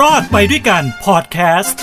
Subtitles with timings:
[0.00, 1.80] รอดไปด้วยกันพอดแคสต์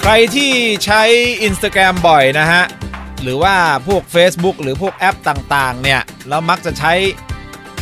[0.00, 0.52] ใครที่
[0.84, 1.02] ใช้
[1.48, 2.62] Instagram บ่อยนะฮะ
[3.22, 3.54] หรือว่า
[3.86, 6.92] พวก Facebook หรือพวกแอปต่างๆ เนี่ย แล้วมักจะใช้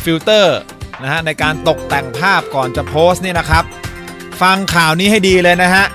[0.03, 0.57] ฟิลเตอร์
[1.01, 3.63] นะฮะในการตกแต่งภาพก่อนจะโพสต์นี่นะครับ
[4.41, 5.85] ฟังข่าวนี้ให้ดีเลยนะฮะ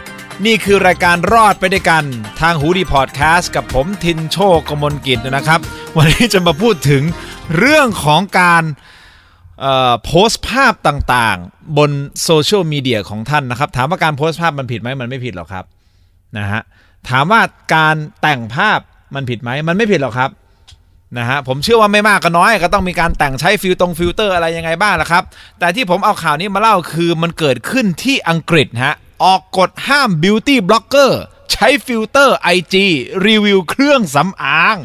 [0.42, 2.04] นี่คือรายการรอดไปด้วยกัน
[2.40, 5.60] ทางหูดีพอดแคสต์กับผมทินโชคกมลกิจนะครับ
[5.96, 7.02] วันนี้จะมาพูดถึง
[7.58, 8.64] เรื่องของการ
[10.04, 11.90] โพสต์ภาพต่างๆ บน
[12.24, 15.64] โซเชียลมีเดียของท่านนะครับ ถามว่าการโพสต์ภาพมันผิดไหมมันไม่ผิดหรอกครับ
[16.38, 16.60] นะฮะ
[17.10, 17.40] ถามว่า
[17.74, 18.78] การแต่งภาพ
[19.14, 20.30] มันผิดไหมมันไม่ผิดหรอกครับ
[21.18, 25.22] นะฮะผมเชื่อว่าไม่มากก็น้อย ก็ต้องมีการแต่งใช้ฟิลตงฟิลเตอร์อะไรยังไงบ้างละครับ
[25.58, 31.20] แต่ที่ผมเอาข่าวนี้มาเล่าคือมันเกิดขึ้นที่อังกฤษฮะ ออกกฎห้าม beauty blogger
[31.52, 32.74] ใช้ฟิลเตอร์ IG
[33.26, 34.76] รีวิวเครื่องสำอาง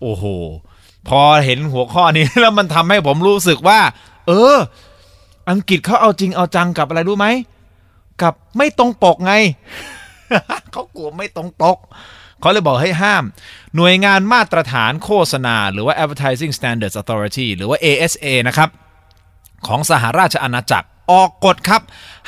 [0.00, 0.24] โอ้โห
[1.08, 3.80] พอเห็นหัวข้อนี้แล้วมันทำให้ผมรู้สึกว่า
[4.26, 4.56] เออ
[5.50, 7.26] อังกฤษเขาเอาจริงเอาจังกับอะไรรู้ไหม
[8.22, 9.32] กับไม่ตรงปกไง
[10.72, 11.78] เขากลัวไม่ตรงปก
[12.40, 13.24] เขาเลยบอกให้ห้าม
[13.76, 18.68] หน่วยงานมาตรฐานโฆษณา หรือว่า Advertising Standards Authority หรือว่า ASA นะครับ
[19.66, 21.82] ของสหราชอาณาจักร ออกกฎครับ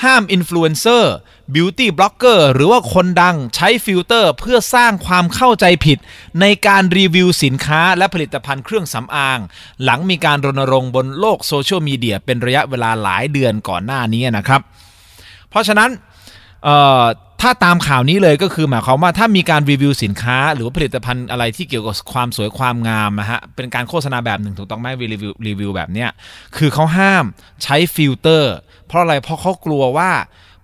[0.04, 5.98] ห้าม influencer beauty blogger หรือว่าคนดังใช้ฟิลเตอร์เพื่อสร้างความเข้าใจผิด
[6.40, 9.38] ในการรีวิวสินค้าและผลิตภัณฑ์เครื่องสำอาง
[9.84, 14.60] หลังมีการรณรงค์บนโลกโซเชียลมีเดียเป็นระยะเวลาหลายเดือนก่อนหน้านี้นะครับ
[15.50, 15.90] เพราะฉะนั้น
[16.64, 26.10] ถ้าตามข่าวนี้เลยก็คือหมายความว่าถ้ามีการรีวิวสินค้า หรือว่าผลิตภัณฑ์อะไรที่เกี่ยวกับความสวยความงามนะฮะเป็นการโฆษณาแบบหนึ่งถูกต้องไหมรีวิวรีวิวแบบเนี้ย
[26.56, 27.24] คือเขาห้าม
[27.62, 28.54] ใช้ฟิลเตอร์
[28.86, 30.10] เพราะอะไรเพราะเขากลัวว่า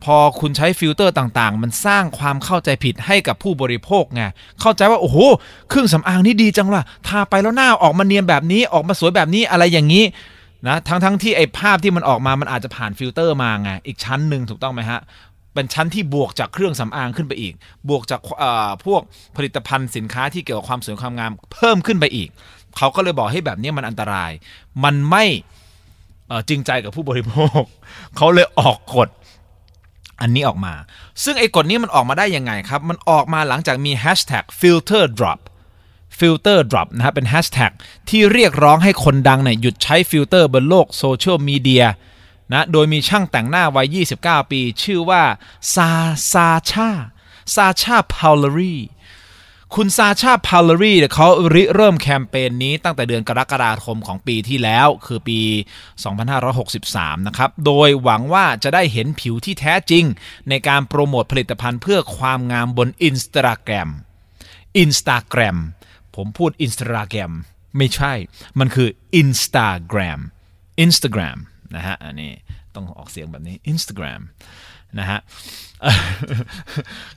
[0.05, 4.23] พอคุณใช้ฟิลเตอร์ต่างๆ มันสร้างความเข้าใจผิดให้กับผู้บริโภคไง
[4.61, 5.19] เข้าใจว่าโอ้โห
[5.69, 10.05] เครื่องสำอางนี่ดีจังล่ะ ทาไปแล้วหน้าออกมาเนียนแบบนี้ ออกมาสวยแบบนี้อะไรอย่างนี้
[10.67, 15.01] นะ ทั้งทั้งที่ไอ้ภาพที่มันออกมา มันอาจจะผ่านฟิลเตอร์มาไง อีกชั้นหนึ่งถูกต้องไหมฮะ
[15.55, 17.55] เป็นชั้นที่บวกจากเครื่องสำอางขึ้นไปอีก
[17.89, 18.21] บวกจาก
[18.87, 19.03] พวก
[19.37, 22.29] ผลิตภัณฑ์สินค้าที่เกี่ยวกับความสวยความงามเพิ่มขึ้นไปอีก
[22.77, 24.31] เขาก็เลยบอกให้แบบนี้มันอันตราย
[24.85, 25.25] มันไม่
[26.49, 27.63] จริงใจกับผู้บริโภค
[28.17, 29.09] เขาเลยออกกฎ
[30.21, 30.75] อันนี้ออกมา
[31.25, 35.41] ซึ่งไอ้กฎนี้มันออกมาได้ยังไงครับ มันออกมาหลังจากมี hashtag filter drop
[36.19, 37.73] filter drop นะครับเป็น hashtag
[38.09, 41.85] ที่เรียกร้องให้คนดังเนี่ยหยุดใช้ฟิลเตอร์บนโลกโซเชียลมีเดีย
[42.53, 45.23] นะโดยมีช่างแต่งหน้าวัย 29 ปี ชื่อว่า
[45.75, 45.91] ซา
[46.33, 46.91] ซาชา
[47.55, 48.77] ซาชาพาวลรี
[49.75, 55.41] คุณซาชาพาวลรีเขาริเริ่มแคมเปญนี้ตั้งแต่เดือนกรกฎาคมของปีที่แล้ว คือปี
[56.35, 60.05] 2563 นะครับ โดยหวังว่าจะได้เห็นผิวที่แท้จริง
[60.49, 63.89] ในการโปรโมทผลิตภัณฑ์เพื่อความงามบน Instagram
[64.85, 65.57] Instagram
[66.15, 67.33] ผมพูด Instagram
[67.77, 68.13] ไม่ใช่
[68.59, 68.89] มันคือ
[69.23, 70.21] Instagram
[70.85, 71.39] Instagram
[71.77, 72.33] นะฮะอันนี้
[72.75, 74.23] ต้องออกเสียงแบบนี้ Instagram
[74.99, 75.19] นะฮะ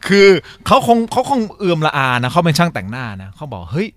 [0.08, 0.28] คือ
[0.66, 3.90] เขาคงเขาคงเอือมระอานะเขาเป็นช่างแต่งหน้านะเขาบอกเฮ้ย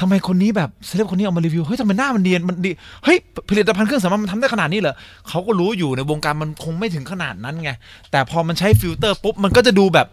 [0.00, 2.70] ทำไมคนนี้แบบเซเลบคนนี้เอามารีวิวเฮ้ยทำไมหน้ามันเนียนมันดี
[3.04, 3.16] เฮ้ย
[3.50, 4.94] ผลิตภัณฑ์เครื่องสำอางมันทำได้ขนาดนี้เหรอ
[5.28, 7.70] เขาก็รู้อยู่ในวงการมันคงไม่ถึงขนาดนั้นไง
[8.10, 10.06] แต่พอมันใช้ฟิลเตอร์ปุ๊บมันก็จะดูแบบ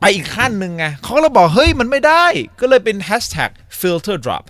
[0.00, 2.24] ไปอีกขั้นหนึ่งไงเขาก็เลยบอกเฮ้ยมันไม่ได้
[2.60, 4.44] ก็เลยเป็น hashtag filter drop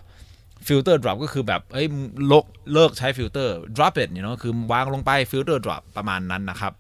[0.69, 1.87] filter drop ก็คือแบบเอ้ย
[2.33, 6.73] ลกเลิกใช้ฟิลเตอร์ drop it เนี่ยเนาะคือวางลงไป filter drop ประมาณนั้นนะครับ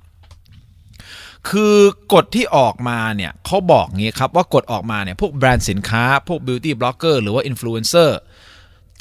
[1.51, 1.77] คือ
[2.15, 8.11] กฎที่ออกมาเนี่ยเขาบอกงี้ครับว่ากฎออกมาเนี่ยพวกแบรนด์สินค้า พวก beauty blogger หรือว่า influencer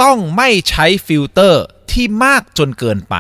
[0.01, 3.15] ต้องไม่ใช้ฟิลเตอร์ที่มากจนเกินไป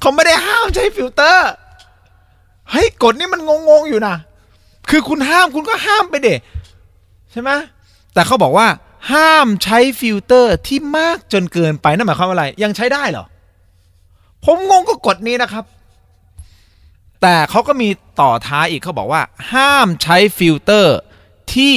[0.00, 1.50] เขาไม่ได้ห้ามใช้ฟิลเตอร์
[2.70, 4.16] เฮ้ยกฎนี้มันงงๆอยู่นะ
[4.90, 6.34] คือคุณห้ามคุณก็ห้ามไปเด็
[7.32, 7.50] ใช่ไหม
[8.14, 8.66] แต่เขาบอกว่า
[9.10, 13.24] ห้ามใช้ฟิลเตอร์ที่มากจนเกินไปนั่นหมายความว่าอะไร ยังใช้ได้เหรอ
[14.44, 15.64] ผมงงก็กฎนี้นะครับ
[17.22, 17.88] แต่เขาก็มี
[18.20, 20.96] ต่อท้ายอีกเขาบอกว่า ห้ามใช้ฟิลเตอร์
[21.54, 21.74] ที่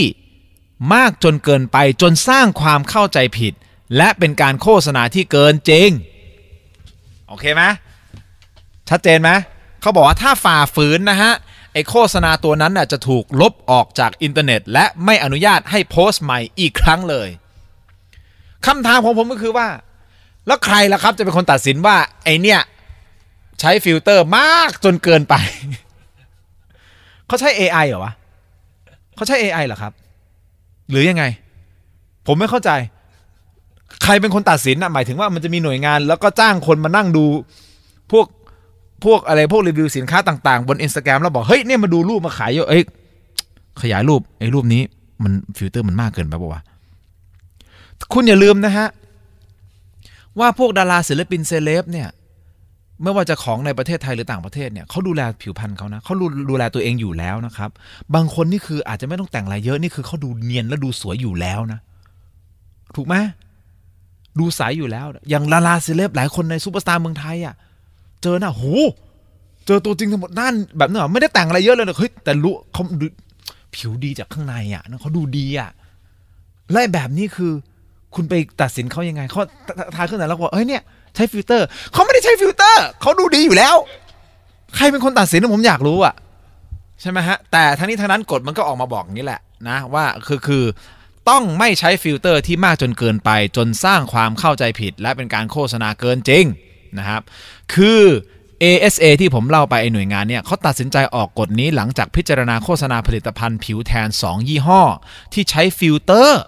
[0.93, 3.53] มากจนเกินไปจนสร้างความเข้าใจผิด
[3.97, 5.89] และเป็นการโฆษณาที่เกินจริง
[7.27, 7.63] โอเคไหม
[8.89, 9.29] ชัดเจนไหม
[9.81, 11.33] เขาบอกว่าถ้าฝ่าฝืนนะฮะ
[11.75, 17.29] ไอ้โฆษณาตัวนั้นน่ะจะถูกลบออกจากอินเทอร์เน็ต และไม่อนุญาตให้โพสต์ใหม่อีกครั้งเลย
[18.65, 19.67] คำถามของผมก็คือว่า
[20.47, 22.61] แล้วใครล่ะครับจะเป็นคนตัดสินว่า ไอ้เนี่ย
[23.59, 25.35] ใช้ฟิลเตอร์มากจนเกินไป
[27.27, 28.13] เขาใช้ AI เหรอวะ
[29.15, 29.93] เขาใช้ AI เหรอครับ
[30.89, 31.23] หรือยังไง
[32.27, 32.71] ผมไม่เข้าใจ
[34.03, 37.25] ใครเป็นคนตัดสินนะหมายถึงว่ามันจะมีหน่วยงาน แล้วก็จ้างคนมานั่งดู
[38.11, 38.27] พวก
[39.03, 42.83] พวกอะไรพวกรีวิวสินค้าต่าง ๆ บน Instagram แล้วบอกเฮ้ยเนี่ยมาดูรูปมาขยายเยอะเอ้ย
[43.81, 44.81] ขยายรูปไอ้รูปนี้
[45.23, 46.61] มันฟิลเตอร์มันมากเกินไปปะวะ
[48.13, 48.87] คุณอย่าลืมนะฮะ
[50.39, 52.09] ว่าพวกดาราศิลปินเซเลบเนี่ย
[53.03, 57.69] ไม่ว่าจะของในประเทศไทยหรือต่างประเทศเนี่ยเขาดูแลผิวพรรณเขานะเขาดูดูแลตัวเองอยู่แล้วนะครับ
[58.15, 61.79] บางคนนี่คืออาจจะไม่ต้องแต่งอะไรเยอะนี่คือเขาดูเนียนและดูสวยอยู่แล้วนะ
[62.95, 63.15] ถูกไหม
[64.39, 67.55] ดูใสอยู่แล้ว อย่างดาราเซเลบหลายคนในซูเปอร์สตาร์เมืองไทยอะ่ะ
[68.25, 68.63] เจอหน้าโห
[69.65, 73.05] เจอตัวจริงทั้งหมดนั่นแบบนั้นไม่ได้แต่งอะไรเยอะเลยนะเฮ้ยแต่รู้เขาดู
[73.75, 75.69] ผิวดีจากข้างในอะ่ะเขาดูดีอะ่ะ
[76.71, 77.51] และแบบนี้คือ
[78.15, 79.41] คุณไปตัดสินเขายังไงเขา
[79.95, 80.81] ทายขึ้นแต่แล้วบอกเฮ้ยเนี่ย
[81.15, 83.75] ใช้ฟิลเตอร์เขาไม่ได้ใช้ฟิลเตอร์เขาดูดีอยู่แล้ว
[84.75, 86.13] ใครเป็นคนตัดสินผมอยากรู้อะ
[87.01, 90.63] ใช่ไหมฮะ แต่ทั้งนี้ทั้งนั้นกฎมันก็ออกมาบอกอย่างนี้แหละนะว่าคือคือ
[91.29, 96.45] ต้องไม่ใช้ฟิลเตอร์ที่มากจนเกินไปจนสร้างความเข้าใจผิด และเป็นการโฆษณาเกินจริง
[96.99, 97.21] นะครับ
[97.73, 98.01] คือ
[98.63, 104.81] ASA ที่ผมเล่าไปไอหน่วยงานเนี่ยเขาตัดสินใจออกกฎนี้หลังจากพิจารณาโฆษณาผลิตภัณฑ์ผิวแทน 2 ยี่ห้อ
[105.33, 106.41] ที่ใช้ฟิลเตอร์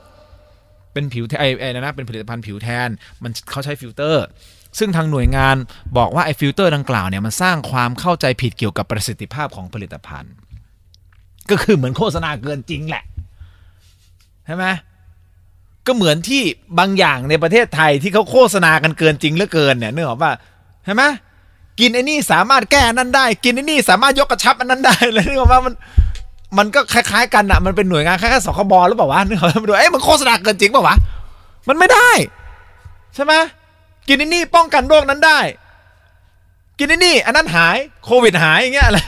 [0.93, 2.89] เป็นผิวไอไอ้นะเป็นผลิตภัณฑ์ผิวแทน
[3.23, 4.25] มันเขาใช้ฟิลเตอร์
[4.79, 5.55] ซึ่งทางหน่วยงาน
[5.97, 10.33] บอกว่าไอ้ฟิลเตอร์ดังกล่าวเนี่ยมันสร้างความเข้าใจผิดเกี่ยวกับประสิทธิภาพของผลิตภัณฑ์
[11.49, 13.03] ก็คือเหมือนโฆษณาเกินจริงแหละ
[14.45, 14.65] ใช่ไหม
[15.87, 16.41] ก็เหมือนที่
[16.79, 20.31] บางอย่างในประเทศไทยที่เขาโฆษณากันเกินจริงเหลือเกินเนี่ยนึกออกป่ะ
[20.85, 21.03] ใช่ไหม
[21.79, 25.73] กินไอ้นี่สามารถแก้นั่นได้ กินไอ้นี่สามารถยกกระชับอันนั้นได้เลยนึกออกป่ะมัน
[26.57, 30.95] มันก็คล้ายๆกันอะมันเป็นหน่วยงานคล้ายๆสคบหรือเปล่าวะนึกออกมาดูเอ้ยมันโฆษณาเกินจริงเปล่าวะ
[31.67, 32.09] มันไม่ได้
[33.15, 33.33] ใช่ไหม
[34.07, 35.39] กินไอ้นี่ป้องกันโรคนั้นได้
[36.79, 38.99] กินไอ้นี่ อันนั้นหายโควิดหายอย่างเงี้ยอะไร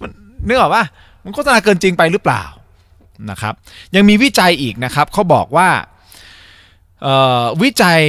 [0.00, 0.10] มัน
[0.48, 0.84] นึกออกป่ะ
[1.24, 2.42] มันโฆษณาเกินจริงไปหรือเปล่า
[3.30, 3.54] นะครับ
[3.94, 5.68] ยังมีวิจัยอีกนะครับเขาบอกว่า
[7.62, 8.00] วิจัย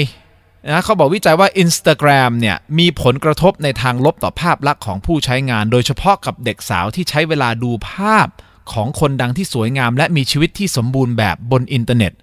[0.72, 8.28] นะเขาบอกวิจัยว่า Instagram เนี่ยมีผลกระทบในทางลบต่อภาพลักษณ์ของผู้ใช้งาน โดยเฉพาะกับเด็กสาวที่ใช้เวลาดูภาพ
[8.74, 12.14] ของคนดังที่สวยงาม และมีชีวิตที่สมบูรณ์แบบบนอินเทอร์เน็ต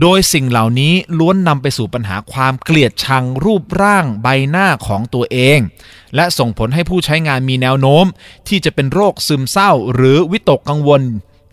[0.00, 5.58] โดยสิ่งเหล่านี้ล้วนนำไปสู่ปัญหาความเกลียดชังรูปร่างใบหน้าของตัวเอง
[6.14, 8.04] และส่งผลให้ผู้ใช้งานมีแนวโน้ม
[8.48, 11.02] ที่จะเป็นโรคซึมเศร้า หรือวิตกกังวล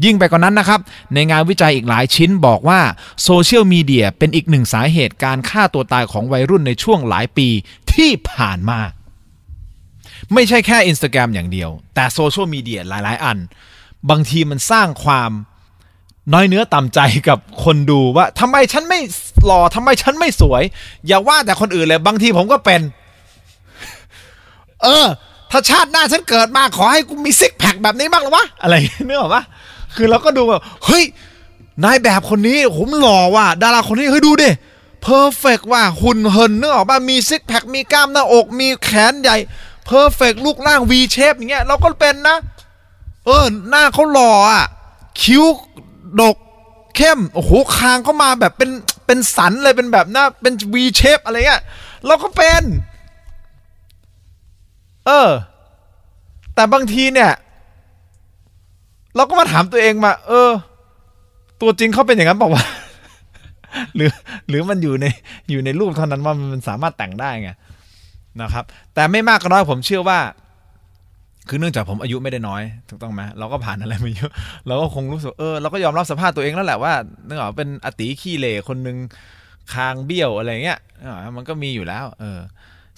[0.06, 0.80] ยิ่งไปกว่านั้นนะครับ
[1.14, 2.80] ในงานวิจัยอีกหลายชิ้นบอกว่า
[3.24, 7.48] โซเชียลมีเดียเป็นอีกหนึ่งสาเหตุการฆ่าตัวตายของวัยรุ่นในช่วงหลายปี
[7.94, 8.80] ที่ผ่านมา
[10.34, 13.38] ไม่ใช่แค่ Instagram อย่างเดียว แต่โซเชียลมีเดียหลาย ๆ อัน
[14.10, 15.32] บางทีมันสร้างความ
[16.34, 17.00] น้อยเนื้อต่ำใจ
[17.30, 19.00] กับคนดูว่าทำไมฉันไม่
[19.46, 20.64] หล่อทำไมฉันไม่สวย
[21.08, 22.82] อย่าว่าแต่คนอื่นเลยบางทีผมก็เป็น
[24.84, 25.08] เออ
[25.52, 28.76] ถ้าชาติหน้าฉันเกิดมาขอให้กูมีซิกแพคแบบนี้บ้างหรอวะอะไร
[29.06, 29.44] เงี้ยนึกออกปะ
[29.96, 31.04] คือเราก็ดูแบบเฮ้ย
[31.84, 34.50] นายแบบคนนี้ผมหล่อว่ะดาราคนนี้เฮ้ยดูดิ
[35.02, 39.38] perfect ว่ะหุ่นเหินนึกออกป่ะมีซิกแพคมีกล้ามหน้าอก มีแขนใหญ่
[39.86, 42.38] เพอร์เฟกลูกร่าง V เชฟอย่างเงี้ยเราก็เป็นนะ
[43.26, 44.66] เออหน้าเขาหล่ออะ
[45.22, 45.44] คิ้ว
[46.22, 46.38] ดก
[46.96, 48.70] เข้มโอ้โหคางเขามาแบบเป็น
[49.06, 51.64] เป็นสันเลยเป็นแบบหน้าเป็น V เชฟอะไรเงี้ย
[52.06, 52.64] เราก็เป็น
[55.06, 55.30] เออ
[56.56, 57.32] แต่บางทีเนี่ย
[59.20, 60.52] เราก็มาถามตัวเองมา เออ
[61.62, 62.64] ตัวจริงเขาเป็นอย่างนั้นบอกว่า
[63.96, 64.10] หรือ
[64.50, 65.06] หรือมันอยู่ใน
[65.52, 67.52] อยู่ในรูปเท่านั้นว่ามันสามารถแต่งได้ไง
[68.42, 68.64] นะครับ
[68.94, 70.20] แต่ไม่มากก็น้อยผมเชื่อว่า
[71.50, 74.32] คือเนื่องจากผมอายุไม่ได้น้อยถูกต้องไหมเราก็ผ่านอะไรมาเยอะ
[74.68, 76.94] เราก็คงรู้สึกเออเราก็ยอมรับสภาพตัวเองแล้วแหละว่า
[77.26, 78.98] เนื่องจากเป็นอติขี้เหร่คนหนึ่ง
[79.74, 80.80] คางเบี้ยวอะไรเงี้ย
[81.36, 82.40] มันก็มีอยู่แล้ว เออ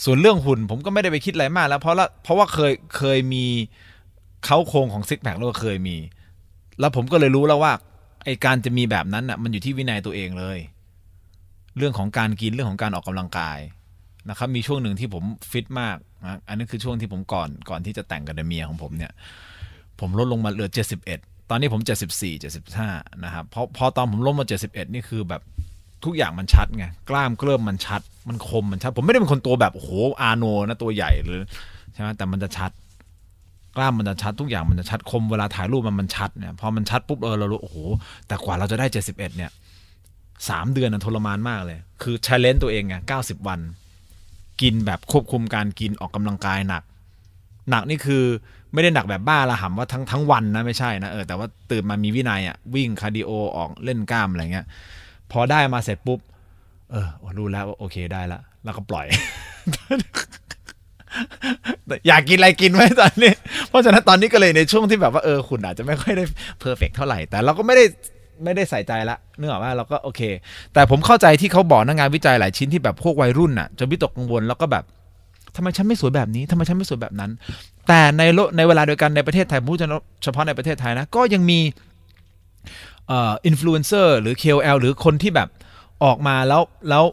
[0.03, 3.45] ส่วนเรื่องหุ่นผมก็ไม่ได้ไปคิดอะไรมากแล้ว เพราะละเพราะว่าเคยเคยมี
[4.45, 5.97] เขาโครงของซิกแพคเราก็เคยมี
[6.79, 7.73] แล้วผมก็เลยรู้แล้วว่า
[8.25, 10.57] ไอการจะมีแบบนั้นอะ มันอยู่ที่วินัยตัวเองเลย
[11.77, 13.59] เรื่องของการกินเรื่องของการออกกำลังกาย
[14.29, 19.11] นะครับ มีช่วงหนึ่งที่ผมฟิตมากนะอันนี้คือช่วงที่ผมก่อนก่อนที่จะแต่งกับเมียของผมเนี่ย
[19.99, 20.69] ผมลดลงมาเหลือ
[21.09, 22.41] 71ตอนนี้ผม 74
[22.75, 25.41] 75 นะครับเพราะพอตอนผมลดมา 71 นี่คือแบบ
[26.05, 31.41] ทุกอย่างมันชัดไง กล้ามเกลิ่มมันชัด มันคมมันชัด ผมไม่ได้เป็นคนตัวแบบโอ้โหอาโนนะตัวใหญ่หรือ
[31.93, 32.71] ใช่ไหมแต่มันจะชัด
[33.77, 37.77] กล้ามมันจะชัดทุกอย่างมันจะชัดคมเวลาถ่ายรูปมันมันชัดเนี่ยพอมันชัดปุ๊บเออเรารู้โอ้โห
[38.27, 39.51] แต่กว่าเราจะได้เจ็ดสิบเอ็ดเนี่ย
[40.49, 43.59] สามเดือนนะทรมานมากเลย คือ challenge ตัวเองไงเก้าสิบวัน
[44.61, 46.83] กินแบบควบคุมการกินออกกำลังกายหนัก
[47.69, 48.23] หนักนี่คือ
[48.73, 54.65] ไม่ได้หนักแบบบ้าระห่ำว่าทั้งทั้งวันนะไม่ใช่นะเออแต่ว่าตื่นมามีวินัยอะวิ่งคาร์ดิโอออกเล่นกล้ามอะไรเงี้ย
[55.31, 56.19] พอได้มาเสร็จปุ๊บ
[56.91, 59.05] เออรู้แล้วว่าโอเคได้ละ แล้วก็ปล่อย
[62.07, 63.31] อยากกินอะไรกินไว้ตอนนี้
[63.69, 66.23] เพราะฉะนั้นตอนนี้ก็เลยในช่วงที่แบบว่าเออคุณอาจจะไม่ค่อยได้
[66.59, 67.85] perfect เท่าไหร่ แต่เราก็ไม่ได้
[68.43, 70.21] ไม่ได้ใส่ใจละเนื่องจากว่าเราก็โอเค
[70.73, 74.83] แต่ผมเข้าใจที่เขาบอกนักงานวิจัยหลายชิ้นที่แบบพวกวัยรุ่นอะจะวิตกกังวลแล้วก็แบบ
[75.55, 77.31] ทำไมฉันไม่สวยแบบนี้ทำไมฉันไม่สวยแบบนั้น
[77.87, 79.77] แต่ในโลในเวลาเดียวกันในประเทศไทยพูด
[80.23, 81.59] เฉพาะในประเทศไทยนะก็ยังมี
[83.11, 85.49] อ่อินฟลูเอนเซอร์หรือ KOL หรือคนที่แบบ
[86.03, 87.03] ออกมาแล้วแล้ว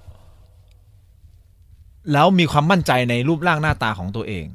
[2.12, 4.46] แล้วมีความมั่นใจในรูปร่างหน้าตาของตัวเอง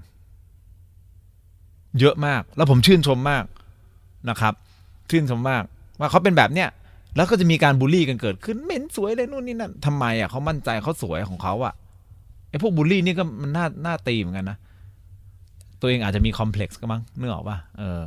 [2.00, 3.44] เยอะมากแล้วผมชื่นชมมาก
[4.30, 4.54] นะครับ
[5.10, 5.64] ชื่นชมมาก
[6.00, 6.70] ว่าเขาเป็นแบบเนี้ย
[7.16, 11.74] แล้วก็จะมีการบูลลี่กันเกิดขึ้นเหม็นสวยเลยนู่นนี่นั่นทำไมอะเขามั่นใจเขาสวยของเขาอะ
[12.50, 14.58] ไอ้พวกบูลลี่นี่ก็มันน่าน่าตีเหมือนกันนะ
[15.80, 18.02] ตัวเองอาจจะมีคอมเพล็กซ์ก็มั้งนึกออกป่ะเออ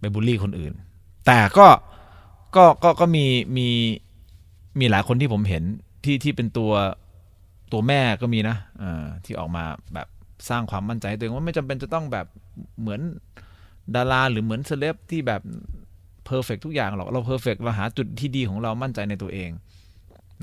[0.00, 0.72] ไปบูลลี่คนอื่น
[1.26, 1.66] แต่ก็
[2.56, 3.24] ก็ก็ก็มี
[3.56, 3.68] มี
[4.78, 5.62] มีหลายคนที่ผมเห็น
[6.04, 6.70] ที่ที่เป็นตัว
[7.72, 8.84] ตัวแม่ก็มีนะอ
[9.24, 10.08] ที่ออกมาแบบ
[10.48, 12.26] สร้างความมั่นใจในตัวเองว่าไม่จำเป็นจะต้องแบบ
[12.80, 13.00] เหมือน
[13.94, 15.42] ดาราหรือเหมือนเซเลบที่แบบ
[16.24, 19.50] perfect ทุกอย่างหรอกเรา perfect เราหาจุดที่ดีของเรามั่นใจในตัวเอง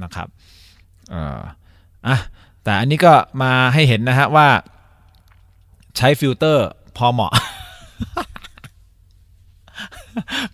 [0.04, 0.28] นะครับ
[1.10, 1.42] เอ่อ
[2.08, 2.18] อะ
[2.64, 4.48] แต่อันนี้ก็มาให้เห็นนะฮะว่า
[5.98, 6.68] ใช้ฟิลเตอร์
[6.98, 7.34] พอเหมาะ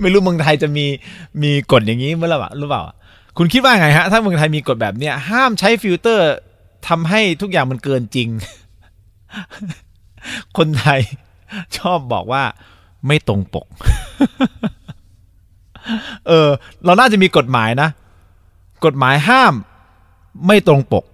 [0.02, 0.86] ไม่รู้เมืองไทยจะมี
[1.44, 2.84] มีกฎอย่างนี้เมื่อไหร่หรือเปล่า
[3.38, 6.26] คุณคิดว่าไงฮะ ถ้าเมืองไทยมีกฎแบบเนี้ยห้ามใช้ฟิลเตอร์
[6.88, 8.30] ทำให้ทุกอย่างมันเกินจริง
[10.58, 11.00] คนไทย
[11.78, 12.44] ชอบบอกว่า
[13.08, 13.68] ไม่ตรงปก
[16.28, 16.50] เออ
[16.86, 17.90] เราน่าจะมีกฎหมายนะ
[18.86, 19.54] กฎหมายห้าม
[20.48, 21.06] ไม่ตรงปก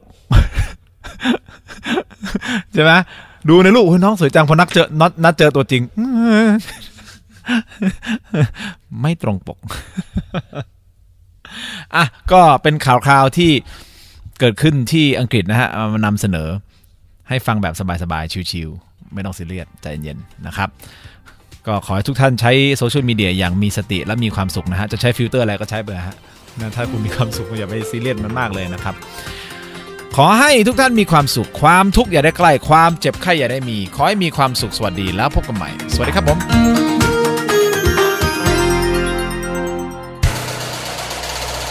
[2.73, 2.91] ใช่ไหม
[3.49, 5.83] ดูในรูปน้องสวยจังพอนักเจอนัดนัดเจอตัวจริง
[9.01, 9.59] ไม่ตรงปก
[11.95, 13.51] อะ ก็เป็นข่าวคราวที่
[14.39, 16.49] เกิดขึ้นที่อังกฤษนะฮะมานำเสนอ
[17.29, 20.69] ให้ฟังแบบสบายๆ ชิวๆไม่ต้องซีเรียสใจเย็นๆนะครับ
[21.67, 26.15] ก็ขอให้ทุกท่านใช้โซเชียลมีเดียอย่างมีสติและมีความสุขนะฮะ จะใช้ฟิลเตอร์อะไรก็ใช้ไปนะฮะ
[26.59, 28.95] นะถ้าคุณมีความสุขอย่าไปซีเรียสมันมากเลยนะครับ
[30.15, 36.98] ขอให้ทุกท่านมีความสุข ความทุกข์อย่าได้ใกล้ ความเจ็บไข้อย่าได้มี ขอให้มีความสุขสวัสดีแล้วพบกันใหม่ สวัสดีครับผม